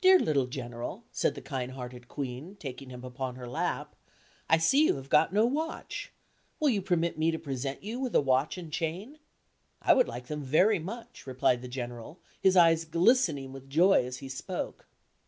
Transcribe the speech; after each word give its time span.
"Dear 0.00 0.18
little 0.18 0.48
General," 0.48 1.04
said 1.12 1.36
the 1.36 1.40
kind 1.40 1.70
hearted 1.70 2.08
Queen, 2.08 2.56
taking 2.56 2.90
him 2.90 3.04
upon 3.04 3.36
her 3.36 3.46
lap, 3.48 3.94
"I 4.48 4.58
see 4.58 4.84
you 4.84 4.96
have 4.96 5.08
got 5.08 5.32
no 5.32 5.46
watch. 5.46 6.12
Will 6.58 6.70
you 6.70 6.82
permit 6.82 7.16
me 7.16 7.30
to 7.30 7.38
present 7.38 7.84
you 7.84 8.00
with 8.00 8.16
a 8.16 8.20
watch 8.20 8.58
and 8.58 8.72
chain?" 8.72 9.20
"I 9.80 9.94
would 9.94 10.08
like 10.08 10.26
them 10.26 10.42
very 10.42 10.80
much," 10.80 11.24
replied 11.24 11.62
the 11.62 11.68
General, 11.68 12.18
his 12.40 12.56
eyes 12.56 12.84
glistening 12.84 13.52
with 13.52 13.70
joy 13.70 14.04
as 14.04 14.16
he 14.16 14.28
spoke. 14.28 14.88